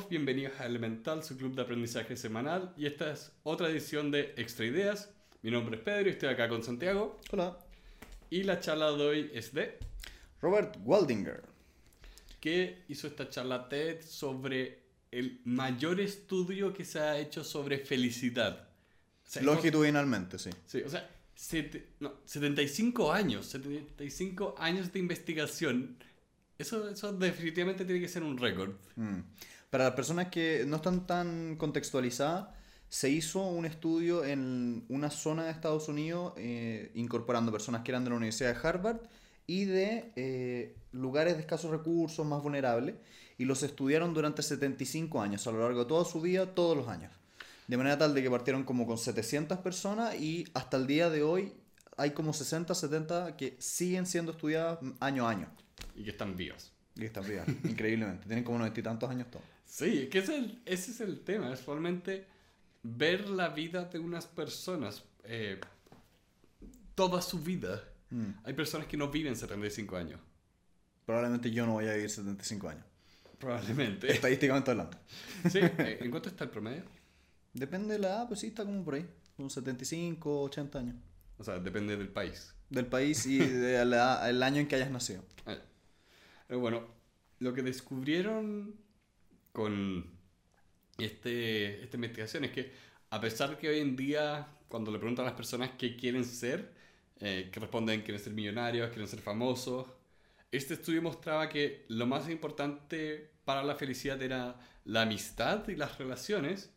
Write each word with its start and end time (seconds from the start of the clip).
Todos, 0.00 0.08
bienvenidos 0.08 0.58
a 0.60 0.66
Elemental, 0.66 1.22
su 1.22 1.36
club 1.36 1.54
de 1.54 1.62
aprendizaje 1.62 2.16
semanal. 2.16 2.72
Y 2.76 2.86
esta 2.86 3.12
es 3.12 3.32
otra 3.42 3.68
edición 3.68 4.10
de 4.10 4.32
Extra 4.36 4.64
Ideas. 4.64 5.10
Mi 5.42 5.50
nombre 5.50 5.76
es 5.76 5.82
Pedro 5.82 6.08
y 6.08 6.12
estoy 6.12 6.30
acá 6.30 6.48
con 6.48 6.62
Santiago. 6.62 7.20
Hola. 7.32 7.58
Y 8.30 8.44
la 8.44 8.60
charla 8.60 8.92
de 8.92 9.02
hoy 9.02 9.30
es 9.34 9.52
de... 9.52 9.78
Robert 10.40 10.76
Waldinger. 10.84 11.42
Que 12.40 12.84
hizo 12.88 13.08
esta 13.08 13.28
charla 13.28 13.68
TED 13.68 14.00
sobre 14.02 14.78
el 15.10 15.40
mayor 15.44 16.00
estudio 16.00 16.72
que 16.72 16.84
se 16.84 17.00
ha 17.00 17.18
hecho 17.18 17.44
sobre 17.44 17.78
felicidad. 17.78 18.68
O 19.26 19.30
sea, 19.30 19.42
Longitudinalmente, 19.42 20.38
sí. 20.38 20.50
Sí, 20.66 20.82
o 20.82 20.88
sea, 20.88 21.10
no, 21.98 22.14
75 22.24 23.12
años, 23.12 23.46
75 23.46 24.54
años 24.56 24.92
de 24.92 24.98
investigación. 24.98 25.96
Eso, 26.56 26.88
eso 26.88 27.12
definitivamente 27.12 27.84
tiene 27.84 28.00
que 28.00 28.08
ser 28.08 28.22
un 28.22 28.38
récord. 28.38 28.72
Mm. 28.96 29.20
Para 29.70 29.84
las 29.84 29.94
personas 29.94 30.28
que 30.28 30.64
no 30.66 30.76
están 30.76 31.06
tan 31.06 31.56
contextualizadas, 31.56 32.48
se 32.88 33.08
hizo 33.08 33.40
un 33.46 33.64
estudio 33.66 34.24
en 34.24 34.84
una 34.88 35.10
zona 35.10 35.44
de 35.44 35.52
Estados 35.52 35.88
Unidos 35.88 36.32
eh, 36.36 36.90
incorporando 36.94 37.52
personas 37.52 37.82
que 37.82 37.92
eran 37.92 38.02
de 38.02 38.10
la 38.10 38.16
Universidad 38.16 38.52
de 38.52 38.68
Harvard 38.68 38.98
y 39.46 39.66
de 39.66 40.12
eh, 40.16 40.76
lugares 40.90 41.34
de 41.34 41.40
escasos 41.42 41.70
recursos, 41.70 42.26
más 42.26 42.42
vulnerables, 42.42 42.96
y 43.38 43.44
los 43.44 43.62
estudiaron 43.62 44.12
durante 44.12 44.42
75 44.42 45.22
años, 45.22 45.46
a 45.46 45.52
lo 45.52 45.60
largo 45.60 45.78
de 45.78 45.86
toda 45.86 46.04
su 46.04 46.20
vida, 46.20 46.52
todos 46.52 46.76
los 46.76 46.88
años. 46.88 47.12
De 47.68 47.76
manera 47.76 47.96
tal 47.96 48.12
de 48.12 48.24
que 48.24 48.30
partieron 48.30 48.64
como 48.64 48.88
con 48.88 48.98
700 48.98 49.58
personas 49.58 50.16
y 50.16 50.48
hasta 50.54 50.76
el 50.76 50.88
día 50.88 51.10
de 51.10 51.22
hoy 51.22 51.52
hay 51.96 52.10
como 52.10 52.32
60, 52.32 52.74
70 52.74 53.36
que 53.36 53.56
siguen 53.60 54.06
siendo 54.06 54.32
estudiadas 54.32 54.80
año 54.98 55.28
a 55.28 55.30
año. 55.30 55.48
Y 55.94 56.02
que 56.02 56.10
están 56.10 56.36
vivas. 56.36 56.72
Y 56.96 57.00
que 57.00 57.06
están 57.06 57.24
vivas, 57.28 57.46
increíblemente. 57.64 58.26
Tienen 58.26 58.42
como 58.42 58.58
noventa 58.58 58.80
y 58.80 58.82
tantos 58.82 59.08
años 59.08 59.30
todos. 59.30 59.59
Sí, 59.70 60.08
que 60.08 60.18
ese 60.18 60.58
es 60.66 61.00
el 61.00 61.20
tema, 61.20 61.52
es 61.52 61.64
realmente 61.64 62.26
ver 62.82 63.30
la 63.30 63.50
vida 63.50 63.84
de 63.84 64.00
unas 64.00 64.26
personas, 64.26 65.04
eh, 65.22 65.60
toda 66.96 67.22
su 67.22 67.38
vida. 67.38 67.80
Mm. 68.10 68.30
Hay 68.42 68.52
personas 68.54 68.88
que 68.88 68.96
no 68.96 69.12
viven 69.12 69.36
75 69.36 69.96
años. 69.96 70.20
Probablemente 71.06 71.52
yo 71.52 71.66
no 71.66 71.74
voy 71.74 71.86
a 71.86 71.94
vivir 71.94 72.10
75 72.10 72.68
años. 72.68 72.84
Probablemente. 73.38 74.10
Estadísticamente 74.12 74.72
hablando. 74.72 74.98
Sí, 75.48 75.60
eh, 75.62 75.98
¿en 76.00 76.10
cuánto 76.10 76.30
está 76.30 76.44
el 76.44 76.50
promedio? 76.50 76.82
Depende 77.54 77.94
de 77.94 78.00
la 78.00 78.08
edad, 78.08 78.28
pues 78.28 78.40
sí, 78.40 78.48
está 78.48 78.64
como 78.64 78.84
por 78.84 78.94
ahí. 78.94 79.08
Unos 79.38 79.52
75, 79.52 80.42
80 80.42 80.78
años. 80.80 80.96
O 81.38 81.44
sea, 81.44 81.60
depende 81.60 81.96
del 81.96 82.08
país. 82.08 82.56
Del 82.70 82.86
país 82.86 83.24
y 83.24 83.38
del 83.38 83.94
año 83.94 84.60
en 84.60 84.66
que 84.66 84.74
hayas 84.74 84.90
nacido. 84.90 85.24
Ah, 85.46 85.58
bueno, 86.56 86.88
lo 87.38 87.54
que 87.54 87.62
descubrieron 87.62 88.89
con 89.52 90.04
este, 90.98 91.82
esta 91.82 91.96
investigación 91.96 92.44
es 92.44 92.50
que 92.52 92.72
a 93.10 93.20
pesar 93.20 93.58
que 93.58 93.68
hoy 93.68 93.80
en 93.80 93.96
día, 93.96 94.46
cuando 94.68 94.90
le 94.90 94.98
preguntan 94.98 95.24
a 95.24 95.30
las 95.30 95.36
personas 95.36 95.72
qué 95.78 95.96
quieren 95.96 96.24
ser, 96.24 96.72
eh, 97.20 97.50
que 97.52 97.60
responden 97.60 98.02
quieren 98.02 98.22
ser 98.22 98.32
millonarios, 98.32 98.88
quieren 98.90 99.08
ser 99.08 99.20
famosos, 99.20 99.86
este 100.52 100.74
estudio 100.74 101.02
mostraba 101.02 101.48
que 101.48 101.84
lo 101.88 102.06
más 102.06 102.28
importante 102.28 103.30
para 103.44 103.62
la 103.62 103.74
felicidad 103.74 104.20
era 104.22 104.56
la 104.84 105.02
amistad 105.02 105.68
y 105.68 105.76
las 105.76 105.98
relaciones 105.98 106.70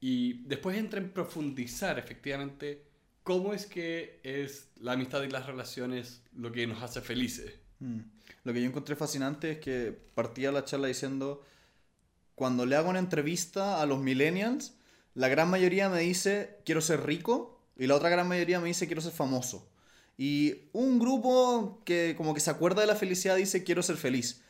y 0.00 0.44
después 0.44 0.76
entra 0.76 1.00
en 1.00 1.10
profundizar 1.10 1.98
efectivamente 1.98 2.82
cómo 3.22 3.54
es 3.54 3.66
que 3.66 4.20
es 4.22 4.70
la 4.80 4.92
amistad 4.92 5.22
y 5.22 5.30
las 5.30 5.46
relaciones 5.46 6.22
lo 6.34 6.52
que 6.52 6.66
nos 6.66 6.82
hace 6.82 7.00
felices. 7.00 7.58
Mm. 7.80 8.00
Lo 8.44 8.52
que 8.52 8.60
yo 8.60 8.68
encontré 8.68 8.94
fascinante 8.96 9.52
es 9.52 9.58
que 9.58 9.98
partía 10.14 10.52
la 10.52 10.64
charla 10.64 10.88
diciendo, 10.88 11.44
cuando 12.36 12.66
le 12.66 12.76
hago 12.76 12.90
una 12.90 13.00
entrevista 13.00 13.82
a 13.82 13.86
los 13.86 14.00
millennials, 14.00 14.76
la 15.14 15.28
gran 15.28 15.50
mayoría 15.50 15.88
me 15.88 16.00
dice, 16.00 16.60
quiero 16.64 16.80
ser 16.80 17.04
rico, 17.04 17.58
y 17.76 17.86
la 17.86 17.96
otra 17.96 18.10
gran 18.10 18.28
mayoría 18.28 18.60
me 18.60 18.68
dice, 18.68 18.86
quiero 18.86 19.02
ser 19.02 19.12
famoso. 19.12 19.68
Y 20.18 20.68
un 20.72 20.98
grupo 20.98 21.82
que 21.84 22.14
como 22.16 22.34
que 22.34 22.40
se 22.40 22.50
acuerda 22.50 22.82
de 22.82 22.86
la 22.86 22.94
felicidad 22.94 23.36
dice, 23.36 23.64
quiero 23.64 23.82
ser 23.82 23.96
feliz. 23.96 24.42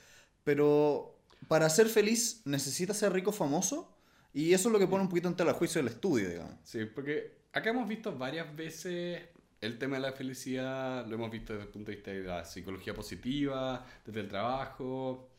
Pero 0.44 1.16
para 1.48 1.70
ser 1.70 1.88
feliz, 1.88 2.42
¿necesitas 2.44 2.98
ser 2.98 3.12
rico 3.12 3.32
famoso? 3.32 3.96
Y 4.34 4.52
eso 4.52 4.68
es 4.68 4.72
lo 4.72 4.78
que 4.78 4.86
pone 4.86 5.02
un 5.02 5.08
poquito 5.08 5.28
en 5.28 5.36
tela 5.36 5.54
juicio 5.54 5.80
del 5.80 5.92
estudio, 5.92 6.28
digamos. 6.28 6.54
Sí, 6.64 6.84
porque 6.84 7.38
acá 7.52 7.70
hemos 7.70 7.88
visto 7.88 8.16
varias 8.16 8.54
veces 8.54 9.22
el 9.60 9.78
tema 9.78 9.96
de 9.96 10.02
la 10.02 10.12
felicidad, 10.12 11.06
lo 11.06 11.14
hemos 11.14 11.30
visto 11.30 11.52
desde 11.52 11.66
el 11.66 11.72
punto 11.72 11.90
de 11.90 11.96
vista 11.96 12.10
de 12.10 12.22
la 12.22 12.44
psicología 12.44 12.94
positiva, 12.94 13.84
desde 14.04 14.20
el 14.20 14.28
trabajo. 14.28 15.30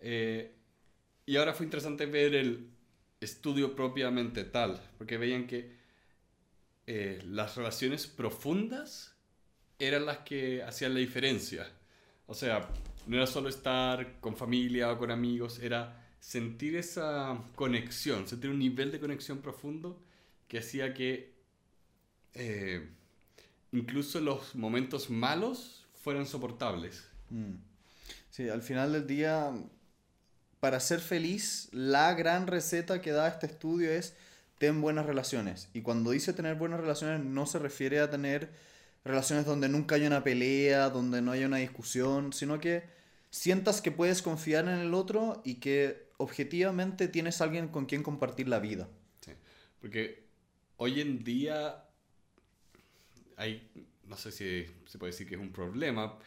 Eh, 0.00 0.59
y 1.26 1.36
ahora 1.36 1.54
fue 1.54 1.66
interesante 1.66 2.06
ver 2.06 2.34
el 2.34 2.70
estudio 3.20 3.76
propiamente 3.76 4.44
tal, 4.44 4.80
porque 4.98 5.18
veían 5.18 5.46
que 5.46 5.76
eh, 6.86 7.22
las 7.26 7.56
relaciones 7.56 8.06
profundas 8.06 9.14
eran 9.78 10.06
las 10.06 10.18
que 10.18 10.62
hacían 10.62 10.94
la 10.94 11.00
diferencia. 11.00 11.70
O 12.26 12.34
sea, 12.34 12.68
no 13.06 13.16
era 13.16 13.26
solo 13.26 13.48
estar 13.48 14.20
con 14.20 14.36
familia 14.36 14.92
o 14.92 14.98
con 14.98 15.10
amigos, 15.10 15.58
era 15.60 16.06
sentir 16.20 16.76
esa 16.76 17.42
conexión, 17.54 18.28
sentir 18.28 18.50
un 18.50 18.58
nivel 18.58 18.92
de 18.92 19.00
conexión 19.00 19.38
profundo 19.38 20.02
que 20.48 20.58
hacía 20.58 20.92
que 20.94 21.32
eh, 22.34 22.88
incluso 23.72 24.20
los 24.20 24.54
momentos 24.54 25.10
malos 25.10 25.86
fueran 25.94 26.26
soportables. 26.26 27.08
Mm. 27.30 27.54
Sí, 28.30 28.48
al 28.48 28.62
final 28.62 28.92
del 28.92 29.06
día, 29.06 29.52
para 30.60 30.78
ser 30.78 31.00
feliz, 31.00 31.68
la 31.72 32.14
gran 32.14 32.46
receta 32.46 33.00
que 33.00 33.12
da 33.12 33.28
este 33.28 33.46
estudio 33.46 33.90
es 33.90 34.14
ten 34.58 34.82
buenas 34.82 35.06
relaciones. 35.06 35.70
Y 35.72 35.80
cuando 35.80 36.10
dice 36.10 36.34
tener 36.34 36.54
buenas 36.56 36.80
relaciones 36.80 37.24
no 37.24 37.46
se 37.46 37.58
refiere 37.58 37.98
a 37.98 38.10
tener 38.10 38.50
relaciones 39.04 39.46
donde 39.46 39.70
nunca 39.70 39.94
haya 39.94 40.06
una 40.06 40.22
pelea, 40.22 40.90
donde 40.90 41.22
no 41.22 41.32
haya 41.32 41.46
una 41.46 41.56
discusión, 41.56 42.34
sino 42.34 42.60
que 42.60 42.84
sientas 43.30 43.80
que 43.80 43.90
puedes 43.90 44.20
confiar 44.20 44.68
en 44.68 44.78
el 44.80 44.92
otro 44.92 45.40
y 45.46 45.54
que 45.54 46.10
objetivamente 46.18 47.08
tienes 47.08 47.40
alguien 47.40 47.68
con 47.68 47.86
quien 47.86 48.02
compartir 48.02 48.48
la 48.48 48.58
vida. 48.58 48.88
Sí, 49.22 49.32
porque 49.80 50.26
hoy 50.76 51.00
en 51.00 51.24
día 51.24 51.86
hay, 53.36 53.70
no 54.04 54.16
sé 54.18 54.30
si 54.30 54.66
se 54.86 54.98
puede 54.98 55.12
decir 55.12 55.26
que 55.26 55.36
es 55.36 55.40
un 55.40 55.52
problema, 55.52 56.18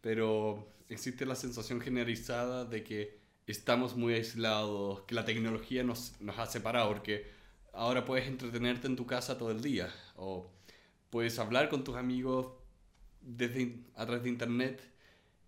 pero 0.00 0.72
existe 0.88 1.26
la 1.26 1.34
sensación 1.34 1.82
generalizada 1.82 2.64
de 2.64 2.82
que 2.82 3.21
estamos 3.46 3.96
muy 3.96 4.14
aislados, 4.14 5.02
que 5.02 5.14
la 5.14 5.24
tecnología 5.24 5.82
nos, 5.82 6.20
nos 6.20 6.38
ha 6.38 6.46
separado, 6.46 6.88
porque 6.88 7.30
ahora 7.72 8.04
puedes 8.04 8.26
entretenerte 8.26 8.86
en 8.86 8.96
tu 8.96 9.06
casa 9.06 9.38
todo 9.38 9.50
el 9.50 9.62
día, 9.62 9.92
o 10.16 10.50
puedes 11.10 11.38
hablar 11.38 11.68
con 11.68 11.84
tus 11.84 11.96
amigos 11.96 12.52
desde, 13.20 13.80
a 13.96 14.04
través 14.06 14.22
de 14.24 14.28
internet, 14.28 14.92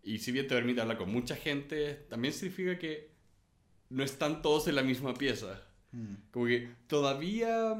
y 0.02 0.18
si 0.18 0.32
bien 0.32 0.46
te 0.46 0.54
permite 0.54 0.80
hablar 0.80 0.98
con 0.98 1.10
mucha 1.10 1.34
gente, 1.34 1.94
también 1.94 2.34
significa 2.34 2.78
que 2.78 3.10
no 3.88 4.04
están 4.04 4.42
todos 4.42 4.68
en 4.68 4.74
la 4.74 4.82
misma 4.82 5.14
pieza. 5.14 5.62
Mm. 5.92 6.14
Como 6.30 6.46
que 6.46 6.68
todavía 6.86 7.74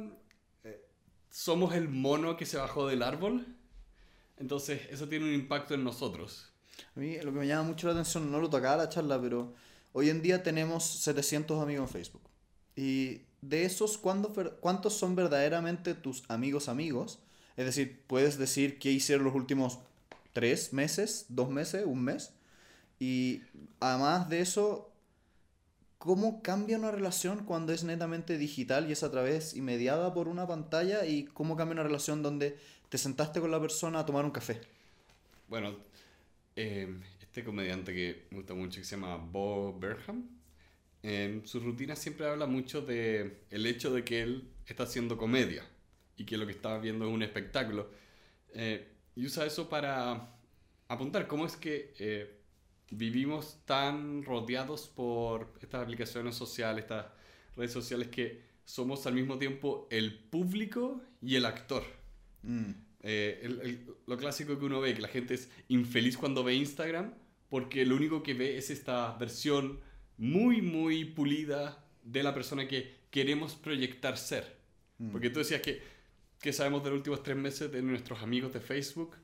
eh, 0.64 0.88
somos 1.28 1.74
el 1.74 1.88
mono 1.88 2.36
que 2.36 2.46
se 2.46 2.56
bajó 2.56 2.86
del 2.86 3.02
árbol. 3.02 3.46
Entonces 4.38 4.88
eso 4.90 5.06
tiene 5.08 5.26
un 5.26 5.34
impacto 5.34 5.74
en 5.74 5.84
nosotros. 5.84 6.50
A 6.96 7.00
mí 7.00 7.16
lo 7.18 7.32
que 7.32 7.38
me 7.40 7.46
llama 7.46 7.68
mucho 7.68 7.88
la 7.88 7.92
atención, 7.92 8.30
no 8.32 8.40
lo 8.40 8.48
tocaba 8.48 8.76
la 8.76 8.88
charla, 8.88 9.20
pero 9.20 9.54
hoy 9.94 10.10
en 10.10 10.20
día 10.20 10.42
tenemos 10.42 10.84
700 10.84 11.62
amigos 11.62 11.88
en 11.88 11.92
Facebook. 11.92 12.22
Y 12.76 13.22
de 13.40 13.64
esos, 13.64 13.96
¿cuántos 13.96 14.92
son 14.92 15.14
verdaderamente 15.14 15.94
tus 15.94 16.24
amigos 16.28 16.68
amigos? 16.68 17.20
Es 17.56 17.64
decir, 17.64 18.02
puedes 18.06 18.36
decir 18.36 18.78
qué 18.78 18.90
hicieron 18.90 19.24
los 19.24 19.34
últimos 19.34 19.78
tres 20.32 20.72
meses, 20.72 21.26
dos 21.28 21.48
meses, 21.48 21.84
un 21.86 22.02
mes. 22.02 22.32
Y 22.98 23.42
además 23.78 24.28
de 24.28 24.40
eso, 24.40 24.90
cómo 25.98 26.42
cambia 26.42 26.76
una 26.76 26.90
relación 26.90 27.44
cuando 27.44 27.72
es 27.72 27.84
netamente 27.84 28.36
digital 28.36 28.88
y 28.88 28.92
es 28.92 29.04
a 29.04 29.12
través 29.12 29.54
y 29.54 29.60
mediada 29.60 30.12
por 30.12 30.26
una 30.26 30.46
pantalla 30.46 31.06
y 31.06 31.24
cómo 31.24 31.56
cambia 31.56 31.74
una 31.74 31.84
relación 31.84 32.22
donde 32.22 32.58
te 32.88 32.98
sentaste 32.98 33.40
con 33.40 33.52
la 33.52 33.60
persona 33.60 34.00
a 34.00 34.06
tomar 34.06 34.24
un 34.24 34.32
café. 34.32 34.60
Bueno, 35.48 35.76
em, 36.56 37.00
este 37.34 37.42
comediante 37.42 37.92
que 37.92 38.28
me 38.30 38.36
gusta 38.36 38.54
mucho 38.54 38.78
que 38.78 38.84
se 38.84 38.94
llama 38.94 39.16
Bo 39.16 39.72
Burnham, 39.72 40.24
en 41.02 41.44
su 41.44 41.58
rutina 41.58 41.96
siempre 41.96 42.28
habla 42.28 42.46
mucho 42.46 42.80
de 42.80 43.40
el 43.50 43.66
hecho 43.66 43.92
de 43.92 44.04
que 44.04 44.22
él 44.22 44.52
está 44.64 44.84
haciendo 44.84 45.18
comedia 45.18 45.64
y 46.16 46.26
que 46.26 46.38
lo 46.38 46.46
que 46.46 46.52
está 46.52 46.78
viendo 46.78 47.08
es 47.08 47.12
un 47.12 47.24
espectáculo. 47.24 47.90
Eh, 48.52 48.86
y 49.16 49.26
usa 49.26 49.44
eso 49.46 49.68
para 49.68 50.32
apuntar 50.86 51.26
cómo 51.26 51.44
es 51.44 51.56
que 51.56 51.92
eh, 51.98 52.38
vivimos 52.92 53.58
tan 53.64 54.22
rodeados 54.22 54.86
por 54.86 55.54
estas 55.60 55.82
aplicaciones 55.82 56.36
sociales, 56.36 56.84
estas 56.84 57.06
redes 57.56 57.72
sociales, 57.72 58.06
que 58.12 58.42
somos 58.64 59.08
al 59.08 59.14
mismo 59.14 59.38
tiempo 59.38 59.88
el 59.90 60.20
público 60.20 61.02
y 61.20 61.34
el 61.34 61.46
actor. 61.46 61.82
Mm. 62.42 62.70
Eh, 63.00 63.84
lo 64.06 64.16
clásico 64.16 64.56
que 64.56 64.64
uno 64.64 64.80
ve, 64.80 64.94
que 64.94 65.02
la 65.02 65.08
gente 65.08 65.34
es 65.34 65.50
infeliz 65.66 66.16
cuando 66.16 66.44
ve 66.44 66.54
Instagram, 66.54 67.12
porque 67.54 67.86
lo 67.86 67.94
único 67.94 68.24
que 68.24 68.34
ve 68.34 68.58
es 68.58 68.68
esta 68.70 69.12
versión 69.16 69.78
muy, 70.18 70.60
muy 70.60 71.04
pulida 71.04 71.84
de 72.02 72.24
la 72.24 72.34
persona 72.34 72.66
que 72.66 72.96
queremos 73.10 73.54
proyectar 73.54 74.18
ser. 74.18 74.56
Mm. 74.98 75.10
Porque 75.12 75.30
tú 75.30 75.38
decías 75.38 75.60
que, 75.60 75.80
que 76.40 76.52
sabemos 76.52 76.82
de 76.82 76.90
los 76.90 76.96
últimos 76.96 77.22
tres 77.22 77.36
meses 77.36 77.70
de 77.70 77.80
nuestros 77.80 78.20
amigos 78.24 78.52
de 78.52 78.58
Facebook. 78.58 79.14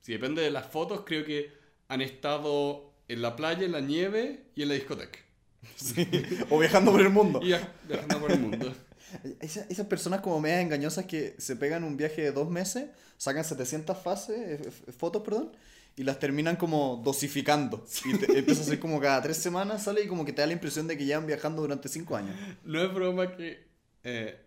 Si 0.00 0.12
depende 0.12 0.42
de 0.42 0.52
las 0.52 0.68
fotos, 0.68 1.02
creo 1.04 1.24
que 1.24 1.50
han 1.88 2.02
estado 2.02 2.92
en 3.08 3.20
la 3.20 3.34
playa, 3.34 3.64
en 3.64 3.72
la 3.72 3.80
nieve 3.80 4.44
y 4.54 4.62
en 4.62 4.68
la 4.68 4.74
discoteca. 4.74 5.18
Sí. 5.74 6.06
O 6.50 6.60
viajando 6.60 6.92
por 6.92 7.00
el 7.00 7.10
mundo. 7.10 7.40
Y 7.42 7.48
viajando 7.88 8.20
por 8.20 8.30
el 8.30 8.38
mundo. 8.38 8.72
Esa- 9.40 9.66
esas 9.68 9.88
personas 9.88 10.20
como 10.20 10.38
medias 10.40 10.62
engañosas 10.62 11.06
que 11.06 11.34
se 11.36 11.56
pegan 11.56 11.82
un 11.82 11.96
viaje 11.96 12.22
de 12.22 12.30
dos 12.30 12.48
meses, 12.48 12.90
sacan 13.16 13.42
700 13.42 13.98
fases, 13.98 14.60
eh, 14.60 14.70
fotos, 14.96 15.22
perdón, 15.22 15.50
y 15.96 16.04
las 16.04 16.18
terminan 16.18 16.56
como 16.56 17.00
dosificando. 17.04 17.84
Y 18.04 18.16
te, 18.18 18.38
empieza 18.38 18.62
a 18.62 18.64
ser 18.64 18.78
como 18.78 19.00
cada 19.00 19.22
tres 19.22 19.36
semanas 19.36 19.84
sale 19.84 20.04
y 20.04 20.08
como 20.08 20.24
que 20.24 20.32
te 20.32 20.42
da 20.42 20.46
la 20.46 20.52
impresión 20.52 20.86
de 20.86 20.96
que 20.96 21.04
llevan 21.04 21.26
viajando 21.26 21.62
durante 21.62 21.88
cinco 21.88 22.16
años. 22.16 22.34
No 22.64 22.82
es 22.82 22.92
broma 22.92 23.36
que 23.36 23.66
eh, 24.04 24.40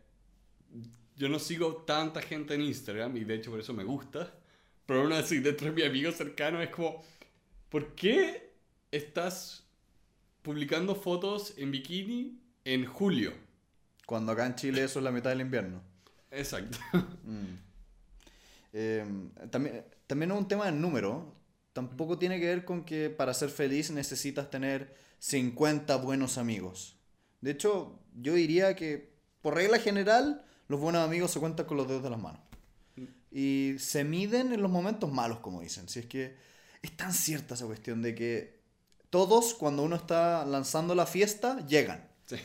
yo 1.16 1.30
no 1.30 1.40
sigo 1.40 1.84
tanta 1.88 2.22
gente 2.22 2.56
en 2.56 2.62
Instagram 2.62 3.16
y 3.18 3.24
de 3.24 3.36
hecho 3.36 3.52
por 3.52 3.60
eso 3.60 3.74
me 3.74 3.84
gusta. 3.84 4.34
Pero 4.86 5.02
aún 5.02 5.14
así, 5.14 5.40
dentro 5.40 5.68
de 5.68 5.74
mis 5.74 5.86
amigos 5.86 6.16
cercanos 6.16 6.64
es 6.64 6.70
como, 6.70 7.04
¿por 7.70 7.96
qué 7.96 8.54
estás 8.92 9.66
publicando 10.42 10.96
fotos 10.96 11.54
en 11.58 11.72
bikini 11.72 12.40
en 12.64 12.86
julio? 12.86 13.34
Cuando 14.06 14.32
acá 14.32 14.46
en 14.46 14.56
Chile 14.56 14.84
eso 14.84 15.00
es 15.00 15.04
la 15.04 15.12
mitad 15.12 15.32
del 15.32 15.42
invierno. 15.42 15.82
Exacto. 16.32 16.78
Mm. 17.24 17.58
Eh, 18.78 19.06
también, 19.50 19.84
también 20.08 20.32
es 20.32 20.38
un 20.38 20.48
tema 20.48 20.66
del 20.66 20.80
número. 20.80 21.34
Tampoco 21.74 22.18
tiene 22.18 22.40
que 22.40 22.46
ver 22.46 22.66
con 22.66 22.86
que 22.86 23.10
para 23.10 23.34
ser 23.34 23.50
feliz 23.50 23.92
necesitas 23.92 24.50
tener 24.50 24.96
50 25.20 25.96
buenos 25.98 26.38
amigos. 26.38 26.98
De 27.42 27.52
hecho, 27.52 28.00
yo 28.16 28.34
diría 28.34 28.76
que 28.76 29.14
por 29.42 29.56
regla 29.56 29.80
general 29.80 30.46
los 30.68 30.80
buenos 30.80 31.06
amigos 31.06 31.32
se 31.32 31.40
cuentan 31.40 31.66
con 31.66 31.78
los 31.78 31.88
dedos 31.88 32.04
de 32.04 32.10
las 32.10 32.20
manos. 32.20 32.42
Y 33.32 33.76
se 33.80 34.04
miden 34.06 34.54
en 34.54 34.62
los 34.62 34.72
momentos 34.72 35.12
malos, 35.12 35.40
como 35.40 35.62
dicen. 35.62 35.90
Si 35.90 36.00
es 36.00 36.06
que 36.06 36.36
es 36.82 36.96
tan 36.96 37.14
cierta 37.14 37.56
esa 37.56 37.66
cuestión 37.66 38.02
de 38.02 38.16
que 38.16 38.62
todos 39.10 39.54
cuando 39.54 39.84
uno 39.84 39.96
está 39.96 40.46
lanzando 40.46 40.96
la 40.96 41.06
fiesta 41.06 41.66
llegan. 41.68 42.08
Sí. 42.26 42.38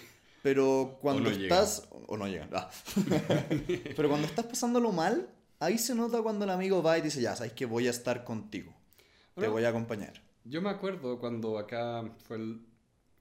Pero 0.43 0.99
cuando 1.01 1.23
no 1.23 1.31
llegan. 1.31 1.45
estás... 1.45 1.89
O 2.07 2.17
no 2.17 2.27
llegan. 2.27 2.51
ah. 2.55 2.71
Pero 3.97 4.09
cuando 4.09 4.27
estás 4.27 4.47
pasándolo 4.47 4.91
mal, 4.91 5.29
ahí 5.61 5.79
se 5.79 5.95
nota 5.95 6.21
cuando 6.23 6.45
el 6.45 6.51
amigo 6.51 6.83
va 6.83 6.99
y 6.99 7.03
dice, 7.03 7.21
ya, 7.21 7.37
sabes 7.37 7.53
que 7.53 7.67
voy 7.67 7.87
a 7.87 7.91
estar 7.91 8.25
contigo. 8.25 8.75
Te 9.37 9.47
voy 9.47 9.65
a 9.65 9.69
acompañar. 9.69 10.21
Yo 10.45 10.61
me 10.61 10.71
acuerdo 10.71 11.19
cuando 11.19 11.57
acá 11.59 12.05
fue 12.25 12.37
el 12.37 12.61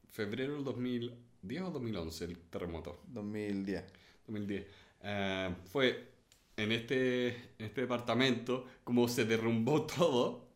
febrero 0.10 0.56
del 0.56 0.64
2010 0.64 1.62
o 1.62 1.70
2011 1.72 2.26
el 2.26 2.38
terremoto. 2.50 3.04
2010. 3.08 3.84
2010. 4.26 4.66
Eh, 5.02 5.56
fue 5.66 6.12
en 6.58 6.72
este, 6.72 7.28
en 7.28 7.66
este 7.66 7.82
departamento 7.82 8.66
como 8.84 9.08
se 9.08 9.26
derrumbó 9.26 9.86
todo. 9.98 10.50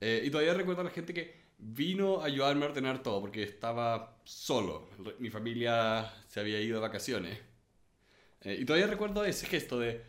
Eh, 0.00 0.22
y 0.24 0.30
todavía 0.30 0.54
recuerdo 0.54 0.82
a 0.82 0.84
la 0.84 0.90
gente 0.90 1.12
que 1.12 1.40
vino 1.58 2.20
a 2.20 2.26
ayudarme 2.26 2.64
a 2.64 2.68
ordenar 2.68 3.02
todo 3.02 3.20
porque 3.20 3.42
estaba 3.42 4.18
solo. 4.24 4.90
Mi 5.18 5.30
familia 5.30 6.12
se 6.28 6.40
había 6.40 6.60
ido 6.60 6.76
de 6.76 6.80
vacaciones. 6.82 7.38
Eh, 8.42 8.58
y 8.60 8.64
todavía 8.64 8.86
recuerdo 8.86 9.24
ese 9.24 9.46
gesto 9.46 9.78
de 9.78 10.02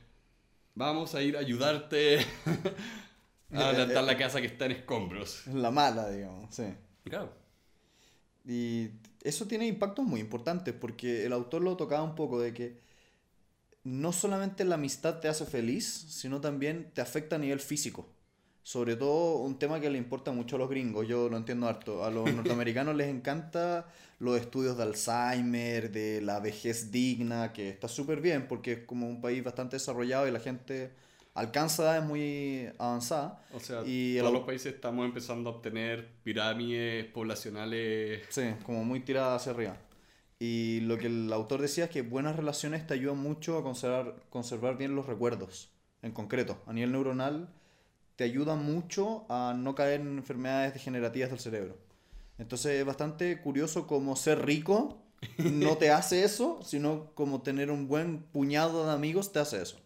vamos 0.75 1.15
a 1.15 1.21
ir 1.21 1.37
a 1.37 1.39
ayudarte 1.39 2.19
a 3.53 3.69
adelantar 3.69 4.03
la 4.03 4.17
casa 4.17 4.41
que 4.41 4.47
está 4.47 4.65
en 4.65 4.73
escombros. 4.73 5.47
La 5.47 5.71
mala, 5.71 6.09
digamos, 6.09 6.53
sí. 6.53 6.73
Claro. 7.03 7.33
Y 8.45 8.89
eso 9.23 9.45
tiene 9.47 9.67
impactos 9.67 10.05
muy 10.05 10.19
importantes 10.19 10.73
porque 10.73 11.25
el 11.25 11.33
autor 11.33 11.61
lo 11.61 11.77
tocaba 11.77 12.03
un 12.03 12.15
poco 12.15 12.39
de 12.39 12.53
que 12.53 12.79
no 13.83 14.11
solamente 14.11 14.63
la 14.63 14.75
amistad 14.75 15.19
te 15.19 15.27
hace 15.27 15.45
feliz, 15.45 15.85
sino 16.09 16.41
también 16.41 16.91
te 16.93 17.01
afecta 17.01 17.35
a 17.35 17.39
nivel 17.39 17.59
físico. 17.59 18.07
Sobre 18.63 18.95
todo 18.95 19.37
un 19.37 19.57
tema 19.57 19.79
que 19.79 19.89
le 19.89 19.97
importa 19.97 20.31
mucho 20.31 20.55
a 20.55 20.59
los 20.59 20.69
gringos, 20.69 21.07
yo 21.07 21.29
lo 21.29 21.37
entiendo 21.37 21.67
harto. 21.67 22.03
A 22.05 22.11
los 22.11 22.31
norteamericanos 22.33 22.95
les 22.95 23.07
encanta 23.09 23.87
los 24.19 24.39
estudios 24.39 24.77
de 24.77 24.83
Alzheimer, 24.83 25.91
de 25.91 26.21
la 26.21 26.39
vejez 26.39 26.91
digna, 26.91 27.53
que 27.53 27.69
está 27.69 27.87
súper 27.87 28.21
bien 28.21 28.47
porque 28.47 28.73
es 28.73 28.79
como 28.85 29.07
un 29.09 29.19
país 29.21 29.43
bastante 29.43 29.77
desarrollado 29.77 30.27
y 30.27 30.31
la 30.31 30.39
gente 30.39 30.91
alcanza 31.33 31.83
edades 31.83 32.03
muy 32.03 32.69
avanzadas. 32.77 33.33
O 33.51 33.59
sea, 33.59 33.81
Y 33.83 34.17
el 34.17 34.19
todos 34.21 34.31
au- 34.33 34.37
los 34.37 34.45
países 34.45 34.73
estamos 34.75 35.05
empezando 35.05 35.49
a 35.49 35.53
obtener 35.53 36.07
pirámides 36.23 37.05
poblacionales. 37.05 38.21
Sí, 38.29 38.43
como 38.63 38.83
muy 38.83 38.99
tirada 38.99 39.35
hacia 39.35 39.53
arriba. 39.53 39.77
Y 40.39 40.81
lo 40.81 40.97
que 40.97 41.07
el 41.07 41.31
autor 41.33 41.61
decía 41.61 41.85
es 41.85 41.89
que 41.91 42.01
buenas 42.01 42.35
relaciones 42.35 42.85
te 42.87 42.93
ayudan 42.95 43.17
mucho 43.17 43.57
a 43.57 43.63
conservar, 43.63 44.15
conservar 44.29 44.77
bien 44.77 44.95
los 44.95 45.05
recuerdos, 45.05 45.71
en 46.01 46.11
concreto. 46.13 46.61
A 46.65 46.73
nivel 46.73 46.91
neuronal, 46.91 47.49
te 48.15 48.23
ayuda 48.23 48.55
mucho 48.55 49.25
a 49.29 49.53
no 49.57 49.75
caer 49.75 50.01
en 50.01 50.17
enfermedades 50.17 50.73
degenerativas 50.73 51.29
del 51.29 51.39
cerebro. 51.39 51.77
Entonces 52.37 52.79
es 52.79 52.85
bastante 52.85 53.39
curioso 53.41 53.87
como 53.87 54.15
ser 54.15 54.45
rico 54.45 55.01
no 55.37 55.77
te 55.77 55.89
hace 55.91 56.23
eso, 56.23 56.59
sino 56.63 57.11
como 57.15 57.41
tener 57.41 57.71
un 57.71 57.87
buen 57.87 58.23
puñado 58.23 58.85
de 58.85 58.93
amigos 58.93 59.31
te 59.31 59.39
hace 59.39 59.61
eso. 59.61 59.79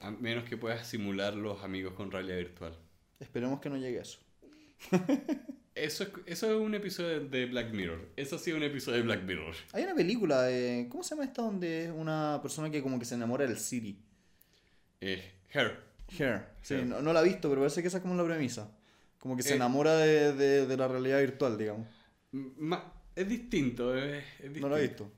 A 0.00 0.10
menos 0.10 0.44
que 0.44 0.56
puedas 0.56 0.86
simular 0.86 1.34
los 1.34 1.62
amigos 1.62 1.94
con 1.94 2.10
realidad 2.10 2.38
virtual. 2.38 2.76
Esperemos 3.20 3.60
que 3.60 3.70
no 3.70 3.76
llegue 3.76 3.98
a 3.98 4.02
eso. 4.02 4.18
Eso 5.74 6.04
es, 6.04 6.10
eso 6.26 6.54
es 6.54 6.60
un 6.60 6.74
episodio 6.74 7.20
de 7.20 7.46
Black 7.46 7.72
Mirror. 7.72 8.10
Eso 8.14 8.36
sí 8.38 8.50
es 8.50 8.56
un 8.56 8.62
episodio 8.62 8.98
de 8.98 9.04
Black 9.04 9.22
Mirror. 9.22 9.54
Hay 9.72 9.84
una 9.84 9.94
película, 9.94 10.42
de, 10.42 10.86
¿cómo 10.90 11.02
se 11.02 11.14
llama 11.14 11.24
esta? 11.24 11.40
Donde 11.40 11.86
es 11.86 11.90
una 11.90 12.40
persona 12.42 12.70
que 12.70 12.82
como 12.82 12.98
que 12.98 13.06
se 13.06 13.14
enamora 13.14 13.46
del 13.46 13.58
Siri. 13.58 13.98
Eh, 15.00 15.32
Her. 15.50 15.80
Hair. 16.18 16.46
Sí, 16.62 16.74
Hair. 16.74 16.86
no, 16.86 17.02
no 17.02 17.12
la 17.12 17.20
he 17.20 17.24
visto, 17.24 17.48
pero 17.48 17.60
parece 17.62 17.82
que 17.82 17.88
esa 17.88 17.98
es 17.98 18.02
como 18.02 18.14
la 18.14 18.24
premisa. 18.24 18.70
Como 19.18 19.36
que 19.36 19.42
se 19.42 19.52
Eh. 19.52 19.56
enamora 19.56 19.96
de, 19.96 20.32
de- 20.32 20.66
de 20.66 20.76
la 20.76 20.88
realidad 20.88 21.20
virtual, 21.20 21.56
digamos. 21.58 21.86
Es 23.14 23.28
distinto, 23.28 23.94
es, 23.96 24.24
es 24.38 24.42
distinto. 24.44 24.60
No 24.60 24.74
la 24.74 24.78
he 24.80 24.82
visto. 24.88 25.10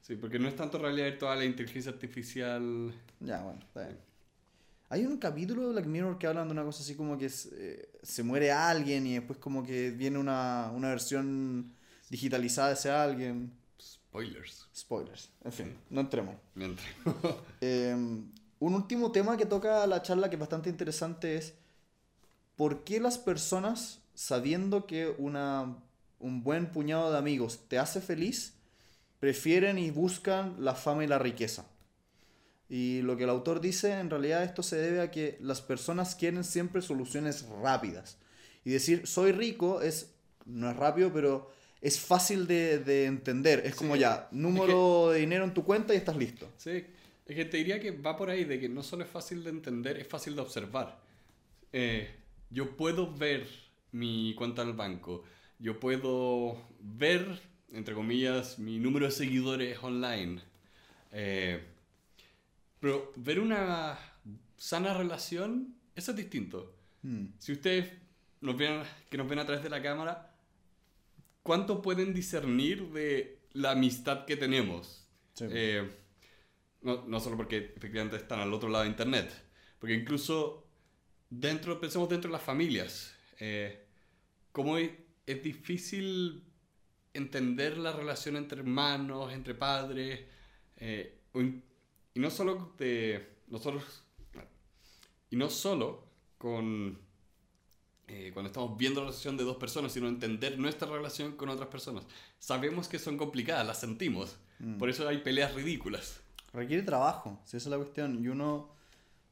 Sí, 0.00 0.16
porque 0.16 0.38
no 0.38 0.48
es 0.48 0.56
tanto 0.56 0.78
realidad 0.78 1.06
virtual, 1.06 1.38
la 1.38 1.44
inteligencia 1.44 1.90
artificial. 1.92 2.92
Ya, 3.20 3.42
bueno, 3.42 3.60
está 3.60 3.84
bien. 3.86 3.98
Hay 4.88 5.04
un 5.04 5.18
capítulo 5.18 5.66
de 5.66 5.72
Black 5.72 5.86
Mirror 5.86 6.16
que 6.18 6.28
hablan 6.28 6.46
de 6.46 6.52
una 6.52 6.62
cosa 6.62 6.82
así 6.82 6.94
como 6.94 7.18
que 7.18 7.28
se, 7.28 7.88
se 8.02 8.22
muere 8.22 8.52
alguien 8.52 9.04
y 9.06 9.14
después 9.14 9.38
como 9.38 9.64
que 9.64 9.90
viene 9.90 10.16
una, 10.18 10.70
una 10.72 10.90
versión 10.90 11.72
digitalizada 12.08 12.68
de 12.68 12.74
ese 12.74 12.90
alguien. 12.90 13.50
Spoilers. 13.82 14.68
Spoilers. 14.74 15.30
En 15.44 15.52
fin, 15.52 15.74
no 15.90 16.00
entremos. 16.02 16.36
Mientras. 16.54 16.86
Eh, 17.60 17.96
un 18.58 18.74
último 18.74 19.12
tema 19.12 19.36
que 19.36 19.46
toca 19.46 19.86
la 19.86 20.02
charla 20.02 20.28
que 20.28 20.36
es 20.36 20.40
bastante 20.40 20.70
interesante 20.70 21.36
es 21.36 21.54
¿por 22.56 22.84
qué 22.84 23.00
las 23.00 23.18
personas, 23.18 24.00
sabiendo 24.14 24.86
que 24.86 25.14
una, 25.18 25.76
un 26.18 26.42
buen 26.42 26.72
puñado 26.72 27.12
de 27.12 27.18
amigos 27.18 27.60
te 27.68 27.78
hace 27.78 28.00
feliz, 28.00 28.54
prefieren 29.20 29.78
y 29.78 29.90
buscan 29.90 30.56
la 30.58 30.74
fama 30.74 31.04
y 31.04 31.06
la 31.06 31.18
riqueza? 31.18 31.66
Y 32.68 33.02
lo 33.02 33.16
que 33.16 33.24
el 33.24 33.30
autor 33.30 33.60
dice, 33.60 33.92
en 33.92 34.10
realidad 34.10 34.42
esto 34.42 34.62
se 34.62 34.76
debe 34.76 35.00
a 35.00 35.10
que 35.10 35.38
las 35.40 35.60
personas 35.62 36.16
quieren 36.16 36.42
siempre 36.42 36.82
soluciones 36.82 37.46
rápidas. 37.62 38.18
Y 38.64 38.70
decir, 38.70 39.06
soy 39.06 39.30
rico, 39.30 39.82
es, 39.82 40.14
no 40.46 40.68
es 40.68 40.76
rápido, 40.76 41.12
pero 41.12 41.52
es 41.80 42.00
fácil 42.00 42.48
de, 42.48 42.80
de 42.80 43.04
entender. 43.04 43.62
Es 43.64 43.76
como 43.76 43.94
ya, 43.94 44.26
número 44.32 45.10
de 45.10 45.20
dinero 45.20 45.44
en 45.44 45.54
tu 45.54 45.62
cuenta 45.62 45.94
y 45.94 45.98
estás 45.98 46.16
listo. 46.16 46.48
Sí, 46.56 46.84
es 47.26 47.34
que 47.34 47.44
te 47.44 47.56
diría 47.56 47.80
que 47.80 47.90
va 47.90 48.16
por 48.16 48.30
ahí 48.30 48.44
de 48.44 48.60
que 48.60 48.68
no 48.68 48.82
solo 48.82 49.04
es 49.04 49.10
fácil 49.10 49.42
de 49.42 49.50
entender, 49.50 49.98
es 49.98 50.06
fácil 50.06 50.36
de 50.36 50.42
observar. 50.42 51.00
Eh, 51.72 52.08
yo 52.50 52.76
puedo 52.76 53.12
ver 53.12 53.48
mi 53.90 54.34
cuenta 54.34 54.64
del 54.64 54.74
banco, 54.74 55.24
yo 55.58 55.80
puedo 55.80 56.68
ver, 56.78 57.40
entre 57.72 57.94
comillas, 57.94 58.58
mi 58.60 58.78
número 58.78 59.06
de 59.06 59.12
seguidores 59.12 59.82
online. 59.82 60.40
Eh, 61.10 61.60
pero 62.78 63.12
ver 63.16 63.40
una 63.40 63.98
sana 64.56 64.94
relación, 64.94 65.74
eso 65.96 66.12
es 66.12 66.16
distinto. 66.16 66.76
Mm. 67.02 67.26
Si 67.38 67.52
ustedes 67.52 67.92
nos 68.40 68.56
ven, 68.56 68.82
que 69.10 69.16
nos 69.16 69.28
ven 69.28 69.40
a 69.40 69.46
través 69.46 69.64
de 69.64 69.70
la 69.70 69.82
cámara, 69.82 70.32
¿cuánto 71.42 71.82
pueden 71.82 72.14
discernir 72.14 72.92
de 72.92 73.40
la 73.52 73.72
amistad 73.72 74.26
que 74.26 74.36
tenemos? 74.36 75.08
Sí. 75.34 75.46
Eh, 75.50 75.90
no, 76.86 77.04
no 77.06 77.20
solo 77.20 77.36
porque 77.36 77.72
efectivamente 77.76 78.16
están 78.16 78.38
al 78.38 78.54
otro 78.54 78.68
lado 78.68 78.84
de 78.84 78.90
Internet, 78.90 79.30
porque 79.78 79.94
incluso 79.94 80.64
dentro, 81.28 81.80
pensemos 81.80 82.08
dentro 82.08 82.28
de 82.28 82.32
las 82.32 82.42
familias, 82.42 83.12
eh, 83.40 83.84
cómo 84.52 84.78
es, 84.78 84.92
difícil 85.42 86.44
entender 87.12 87.76
la 87.78 87.90
relación 87.90 88.36
entre 88.36 88.60
hermanos, 88.60 89.32
entre 89.32 89.56
padres, 89.56 90.24
eh, 90.76 91.18
y 92.14 92.20
no 92.20 92.30
solo 92.30 92.72
de 92.78 93.38
nosotros, 93.48 94.04
y 95.28 95.34
no 95.34 95.50
solo 95.50 96.04
con 96.38 97.00
eh, 98.06 98.30
cuando 98.32 98.46
estamos 98.46 98.78
viendo 98.78 99.00
la 99.00 99.08
relación 99.08 99.36
de 99.36 99.42
dos 99.42 99.56
personas, 99.56 99.92
sino 99.92 100.06
entender 100.06 100.56
nuestra 100.60 100.88
relación 100.88 101.32
con 101.32 101.48
otras 101.48 101.68
personas. 101.68 102.04
Sabemos 102.38 102.86
que 102.86 103.00
son 103.00 103.16
complicadas, 103.16 103.66
las 103.66 103.80
sentimos. 103.80 104.36
Mm. 104.60 104.78
Por 104.78 104.88
eso 104.88 105.08
hay 105.08 105.18
peleas 105.18 105.54
ridículas. 105.54 106.20
Requiere 106.56 106.82
trabajo, 106.82 107.38
si 107.44 107.58
esa 107.58 107.68
es 107.68 107.70
la 107.70 107.76
cuestión. 107.76 108.24
Y 108.24 108.28
uno 108.28 108.70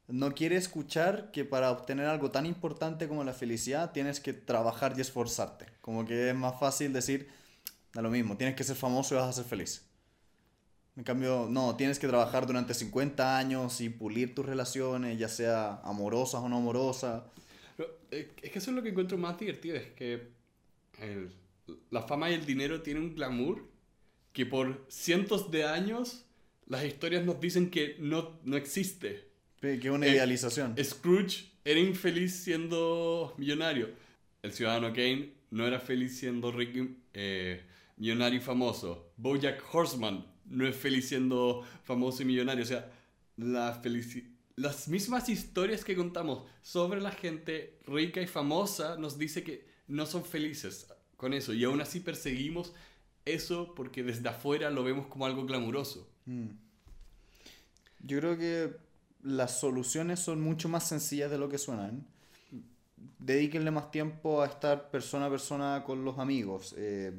no 0.08 0.34
quiere 0.34 0.56
escuchar 0.56 1.30
que 1.32 1.46
para 1.46 1.70
obtener 1.70 2.06
algo 2.06 2.30
tan 2.30 2.44
importante 2.44 3.08
como 3.08 3.24
la 3.24 3.32
felicidad 3.32 3.92
tienes 3.92 4.20
que 4.20 4.34
trabajar 4.34 4.92
y 4.96 5.00
esforzarte. 5.00 5.66
Como 5.80 6.04
que 6.04 6.28
es 6.28 6.34
más 6.36 6.60
fácil 6.60 6.92
decir, 6.92 7.28
da 7.94 8.02
lo 8.02 8.10
mismo, 8.10 8.36
tienes 8.36 8.54
que 8.54 8.62
ser 8.62 8.76
famoso 8.76 9.14
y 9.14 9.18
vas 9.18 9.28
a 9.28 9.32
ser 9.32 9.46
feliz. 9.46 9.86
En 10.96 11.02
cambio, 11.02 11.48
no, 11.50 11.74
tienes 11.76 11.98
que 11.98 12.06
trabajar 12.06 12.46
durante 12.46 12.74
50 12.74 13.38
años 13.38 13.80
y 13.80 13.88
pulir 13.88 14.34
tus 14.34 14.44
relaciones, 14.44 15.18
ya 15.18 15.28
sea 15.28 15.80
amorosas 15.82 16.42
o 16.42 16.48
no 16.50 16.58
amorosas. 16.58 17.22
Pero, 17.76 17.88
eh, 18.10 18.30
es 18.42 18.50
que 18.52 18.58
eso 18.58 18.70
es 18.70 18.76
lo 18.76 18.82
que 18.82 18.90
encuentro 18.90 19.16
más 19.16 19.38
divertido, 19.38 19.76
es 19.76 19.90
que 19.92 20.28
el- 21.00 21.32
la 21.90 22.02
fama 22.02 22.30
y 22.30 22.34
el 22.34 22.44
dinero 22.44 22.82
tienen 22.82 23.04
un 23.04 23.14
glamour 23.14 23.64
que 24.34 24.44
por 24.44 24.84
cientos 24.88 25.50
de 25.50 25.64
años 25.64 26.23
las 26.66 26.84
historias 26.84 27.24
nos 27.24 27.40
dicen 27.40 27.70
que 27.70 27.96
no, 27.98 28.40
no 28.44 28.56
existe. 28.56 29.28
Que 29.60 29.74
es 29.74 29.84
una 29.86 30.06
Eh, 30.06 30.12
idealización. 30.12 30.74
Scrooge 30.82 31.50
era 31.64 31.80
infeliz 31.80 32.34
siendo 32.44 33.34
millonario. 33.38 33.90
El 34.42 34.52
ciudadano 34.52 34.88
Kane 34.92 35.32
no 35.50 35.66
era 35.66 35.80
feliz 35.80 36.18
siendo 36.18 36.52
rico, 36.52 36.86
eh, 37.14 37.62
millonario 37.96 38.38
y 38.38 38.42
famoso. 38.42 39.12
Bojack 39.16 39.62
Horseman 39.72 40.26
no 40.46 40.66
es 40.66 40.76
feliz 40.76 41.08
siendo 41.08 41.64
famoso 41.84 42.22
y 42.22 42.26
millonario. 42.26 42.62
O 42.62 42.66
sea, 42.66 42.90
la 43.36 43.80
las 44.56 44.88
mismas 44.88 45.28
historias 45.28 45.84
que 45.84 45.96
contamos 45.96 46.44
sobre 46.62 47.00
la 47.00 47.10
gente 47.10 47.78
rica 47.86 48.20
y 48.22 48.26
famosa 48.26 48.96
nos 48.96 49.18
dice 49.18 49.42
que 49.42 49.66
no 49.88 50.06
son 50.06 50.24
felices 50.24 50.86
con 51.16 51.32
eso. 51.32 51.52
Y 51.54 51.64
aún 51.64 51.80
así 51.80 52.00
perseguimos 52.00 52.72
eso 53.24 53.74
porque 53.74 54.02
desde 54.02 54.28
afuera 54.28 54.70
lo 54.70 54.84
vemos 54.84 55.06
como 55.06 55.26
algo 55.26 55.44
glamuroso. 55.44 56.08
Mm. 56.26 56.48
Yo 58.00 58.18
creo 58.18 58.36
que 58.36 58.76
las 59.22 59.58
soluciones 59.58 60.20
son 60.20 60.40
mucho 60.40 60.68
más 60.68 60.88
sencillas 60.88 61.30
de 61.30 61.38
lo 61.38 61.48
que 61.48 61.58
suenan. 61.58 62.06
Dedíquenle 63.18 63.70
más 63.70 63.90
tiempo 63.90 64.42
a 64.42 64.46
estar 64.46 64.90
persona 64.90 65.26
a 65.26 65.30
persona 65.30 65.82
con 65.84 66.04
los 66.04 66.18
amigos. 66.18 66.74
eh, 66.76 67.12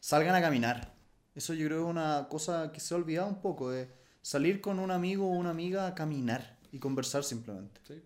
salgan 0.00 0.34
a 0.34 0.40
caminar. 0.40 0.94
Eso 1.34 1.54
yo 1.54 1.66
creo 1.66 1.78
que 1.78 1.84
es 1.84 1.90
una 1.90 2.26
cosa 2.28 2.72
que 2.72 2.80
se 2.80 2.94
ha 2.94 2.96
olvidado 2.96 3.28
un 3.28 3.40
poco. 3.40 3.72
Salir 4.20 4.60
con 4.60 4.78
un 4.78 4.90
amigo 4.90 5.26
o 5.26 5.30
una 5.30 5.50
amiga 5.50 5.86
a 5.86 5.94
caminar 5.94 6.58
y 6.70 6.78
conversar 6.78 7.24
simplemente. 7.24 7.80
Sí. 7.86 8.02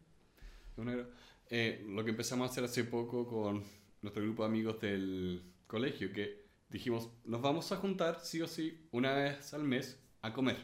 Eh, 1.49 1.85
lo 1.89 2.05
que 2.05 2.11
empezamos 2.11 2.49
a 2.49 2.53
hacer 2.53 2.65
hace 2.65 2.85
poco 2.85 3.27
con 3.27 3.63
nuestro 4.03 4.23
grupo 4.23 4.43
de 4.43 4.49
amigos 4.49 4.81
del 4.81 5.43
colegio, 5.67 6.13
que 6.13 6.47
dijimos, 6.69 7.11
nos 7.25 7.41
vamos 7.41 7.71
a 7.73 7.77
juntar 7.77 8.21
sí 8.23 8.41
o 8.43 8.49
sí 8.49 8.89
una 8.93 9.15
vez 9.15 9.55
al 9.55 9.65
mes 9.65 9.99
a 10.27 10.33
comer. 10.33 10.57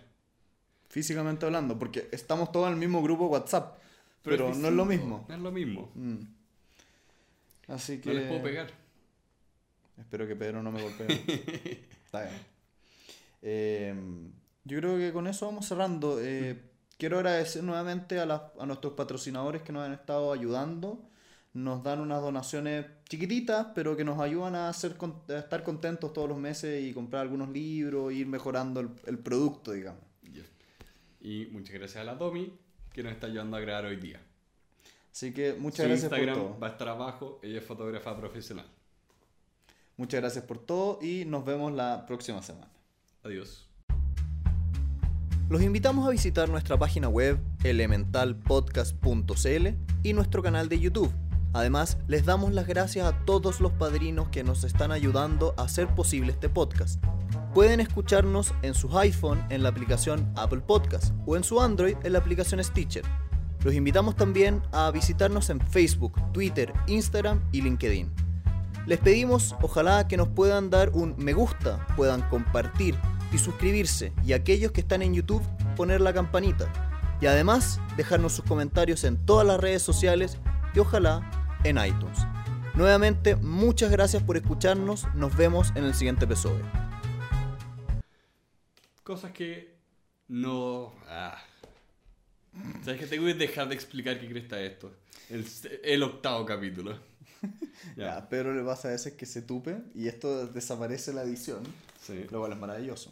Físicamente 0.89 1.47
hablando, 1.47 1.79
porque 1.79 2.09
estamos 2.13 2.53
todos 2.53 2.67
en 2.69 2.75
el 2.75 2.79
mismo 2.79 3.03
grupo 3.03 3.27
WhatsApp. 3.27 3.79
Pero, 4.23 4.55
no 4.55 4.69
es 4.69 4.75
lo 4.75 4.85
mismo. 4.85 5.25
No 5.29 5.35
es 5.35 5.41
lo 5.41 5.51
mismo. 5.51 5.91
Mm. 5.95 6.19
Así 7.69 8.01
que... 8.01 8.11
No 8.11 8.15
les 8.21 8.29
puedo 8.29 8.43
pegar. 8.43 8.71
Espero 9.99 10.27
que 10.27 10.37
Pedro 10.37 10.63
no 10.63 10.71
me 10.71 10.83
golpee. 10.83 11.07
Está 12.05 12.23
bien. 12.25 12.35
Eh, 13.43 13.95
yo 14.65 14.79
creo 14.79 14.97
que 14.99 15.13
con 15.13 15.27
eso 15.27 15.47
vamos 15.47 15.67
cerrando. 15.67 16.19
Eh, 16.21 16.61
quiero 16.99 17.17
agradecer 17.19 17.63
nuevamente 17.65 18.21
a, 18.21 18.27
las- 18.27 18.43
a 18.59 18.67
nuestros 18.67 18.93
patrocinadores 18.95 19.63
que 19.63 19.73
nos 19.73 19.85
han 19.87 19.93
estado 19.93 20.33
ayudando. 20.33 21.09
Nos 21.55 21.83
dan 21.83 22.01
unas 22.01 22.21
donaciones 22.23 22.87
chiquititas, 23.09 23.67
pero 23.75 23.97
que 23.97 24.05
nos 24.05 24.19
ayudan 24.21 24.55
a, 24.55 24.69
hacer, 24.69 24.97
a 25.29 25.39
estar 25.39 25.63
contentos 25.63 26.13
todos 26.13 26.29
los 26.29 26.39
meses 26.39 26.83
y 26.83 26.93
comprar 26.95 27.23
algunos 27.23 27.51
libros, 27.51 28.11
e 28.11 28.15
ir 28.17 28.27
mejorando 28.27 28.81
el, 28.81 28.89
el 29.07 29.19
producto, 29.19 29.73
digamos. 29.73 30.01
Yes. 30.23 30.51
Y 31.21 31.47
muchas 31.53 31.75
gracias 31.75 32.01
a 32.01 32.05
la 32.05 32.15
Domi, 32.15 32.53
que 32.93 33.03
nos 33.03 33.13
está 33.13 33.27
ayudando 33.27 33.57
a 33.57 33.61
grabar 33.61 33.85
hoy 33.87 33.97
día. 33.97 34.21
Así 35.13 35.33
que 35.35 35.53
muchas 35.53 35.85
Su 35.85 35.89
gracias 35.89 36.05
Instagram 36.05 36.39
por 36.39 36.49
todo. 36.49 36.59
va 36.59 36.67
a 36.69 36.71
estar 36.71 36.89
abajo, 36.89 37.39
ella 37.43 37.59
es 37.59 37.65
fotógrafa 37.65 38.17
profesional. 38.17 38.65
Muchas 39.99 40.21
gracias 40.23 40.45
por 40.45 40.59
todo 40.59 40.99
y 41.03 41.27
nos 41.27 41.45
vemos 41.45 41.71
la 41.73 42.07
próxima 42.07 42.43
semana. 42.43 42.71
Adiós. 43.23 43.69
Los 45.51 45.61
invitamos 45.63 46.09
a 46.09 46.11
visitar 46.11 46.49
nuestra 46.49 46.79
página 46.79 47.11
web 47.11 47.39
elementalpodcast.cl 47.63 49.69
y 50.03 50.13
nuestro 50.15 50.43
canal 50.43 50.71
de 50.71 50.81
YouTube. 50.81 51.13
Además, 51.55 51.99
les 52.09 52.25
damos 52.25 52.53
las 52.53 52.67
gracias 52.67 53.07
a 53.07 53.25
todos 53.25 53.61
los 53.61 53.73
padrinos 53.73 54.29
que 54.29 54.43
nos 54.43 54.65
están 54.65 54.91
ayudando 54.91 55.55
a 55.59 55.65
hacer 55.65 55.87
posible 55.95 56.33
este 56.33 56.49
podcast. 56.49 57.03
Pueden 57.53 57.81
escucharnos 57.81 58.55
en 58.63 58.75
sus 58.75 58.95
iPhone 58.95 59.45
en 59.51 59.63
la 59.63 59.69
aplicación 59.69 60.33
Apple 60.37 60.61
Podcast 60.61 61.13
o 61.27 61.37
en 61.37 61.45
su 61.45 61.61
Android 61.61 61.97
en 62.03 62.15
la 62.15 62.21
aplicación 62.21 62.65
Stitcher. 62.65 63.05
Los 63.63 63.75
invitamos 63.75 64.17
también 64.17 64.63
a 64.73 64.91
visitarnos 64.91 65.51
en 65.51 65.61
Facebook, 65.61 66.15
Twitter, 66.33 66.73
Instagram 66.87 67.43
y 67.53 67.61
LinkedIn. 67.61 68.11
Les 68.87 68.99
pedimos 68.99 69.55
ojalá 69.61 70.09
que 70.09 70.17
nos 70.17 70.29
puedan 70.29 70.71
dar 70.71 70.91
un 70.91 71.15
me 71.19 71.35
gusta, 71.35 71.87
puedan 71.97 72.23
compartir 72.31 72.99
y 73.31 73.39
suscribirse 73.39 74.13
y 74.25 74.33
aquellos 74.33 74.73
que 74.73 74.81
están 74.81 75.03
en 75.03 75.15
YouTube 75.15 75.43
poner 75.77 76.01
la 76.01 76.13
campanita 76.13 76.73
y 77.21 77.27
además 77.27 77.79
dejarnos 77.97 78.33
sus 78.33 78.45
comentarios 78.45 79.05
en 79.05 79.17
todas 79.19 79.47
las 79.47 79.61
redes 79.61 79.83
sociales 79.83 80.39
y 80.75 80.81
ojalá 80.81 81.42
en 81.65 81.79
iTunes. 81.79 82.19
Nuevamente 82.75 83.37
muchas 83.37 83.91
gracias 83.91 84.23
por 84.23 84.37
escucharnos, 84.37 85.07
nos 85.15 85.37
vemos 85.37 85.73
en 85.75 85.85
el 85.85 85.95
siguiente 85.95 86.25
episodio. 86.25 86.65
Cosas 89.03 89.33
que 89.33 89.75
no... 90.29 90.93
ah. 91.09 91.37
¿Sabes 92.85 93.01
que 93.01 93.07
Tengo 93.07 93.27
que 93.27 93.35
dejar 93.35 93.69
de 93.69 93.75
explicar 93.75 94.21
qué 94.21 94.29
cresta 94.29 94.61
esto. 94.61 94.93
El, 95.31 95.47
el 95.83 96.03
octavo 96.03 96.45
capítulo. 96.47 96.99
Ya. 97.97 98.05
Ya, 98.15 98.29
Pedro 98.29 98.55
le 98.55 98.63
pasa 98.63 98.87
a 98.89 98.91
veces 98.93 99.15
que 99.15 99.27
se 99.27 99.43
tupe 99.43 99.77
y 99.97 100.07
esto 100.07 100.47
desaparece 100.47 101.13
la 101.13 101.23
edición, 101.25 101.65
Sí. 102.01 102.27
lo 102.31 102.39
cual 102.39 102.53
es 102.53 102.59
maravilloso. 102.59 103.11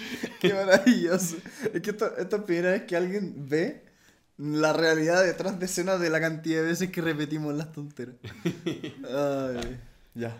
Qué 0.40 0.54
maravilloso. 0.54 1.36
Es 1.72 1.80
que 1.80 1.90
esto, 1.90 2.06
esta 2.16 2.22
es 2.22 2.32
la 2.32 2.46
primera 2.46 2.70
vez 2.72 2.82
que 2.82 2.96
alguien 2.96 3.48
ve 3.48 3.84
la 4.36 4.72
realidad 4.72 5.24
detrás 5.24 5.58
de 5.58 5.66
escena 5.66 5.98
de 5.98 6.10
la 6.10 6.20
cantidad 6.20 6.62
de 6.62 6.68
veces 6.68 6.90
que 6.90 7.00
repetimos 7.00 7.54
las 7.54 7.72
tonteras. 7.72 8.14
Ay, 8.54 9.80
ya. 10.14 10.36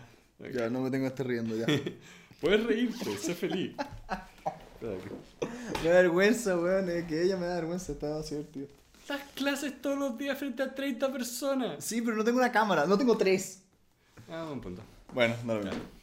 Ya, 0.53 0.69
no 0.69 0.81
me 0.81 0.89
tengo 0.89 1.03
que 1.03 1.09
estar 1.09 1.27
riendo 1.27 1.55
ya. 1.55 1.65
Puedes 2.41 2.65
reírte, 2.65 3.17
sé 3.17 3.35
feliz. 3.35 3.75
Me 5.83 5.89
da 5.89 5.95
vergüenza, 5.95 6.57
weón. 6.57 6.89
Es 6.89 7.03
que 7.05 7.21
ella 7.21 7.35
me 7.35 7.45
da 7.45 7.55
vergüenza. 7.55 7.91
Estaba 7.91 8.21
así 8.21 8.35
divertido. 8.35 8.67
Das 9.07 9.21
clases 9.35 9.81
todos 9.81 9.97
los 9.97 10.17
días 10.17 10.37
frente 10.37 10.63
a 10.63 10.73
30 10.73 11.11
personas. 11.11 11.83
Sí, 11.83 12.01
pero 12.01 12.15
no 12.15 12.23
tengo 12.23 12.37
una 12.37 12.51
cámara. 12.51 12.85
No 12.85 12.97
tengo 12.97 13.17
tres. 13.17 13.63
Ah, 14.29 14.45
buen 14.47 14.61
punto. 14.61 14.81
Bueno, 15.13 15.35
no 15.43 15.55
lo 15.55 15.63
mismo. 15.63 15.98